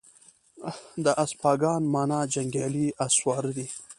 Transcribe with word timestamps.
د 1.03 1.05
اسپاگان 1.23 1.81
مانا 1.93 2.19
جنگيالي 2.33 2.87
اس 3.03 3.13
سواره 3.19 3.51
دي 3.57 3.67